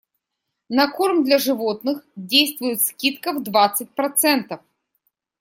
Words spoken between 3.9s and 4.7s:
процентов.